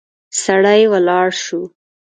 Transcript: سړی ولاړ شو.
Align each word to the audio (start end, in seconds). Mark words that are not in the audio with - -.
سړی 0.41 0.81
ولاړ 0.91 1.27
شو. 1.43 1.61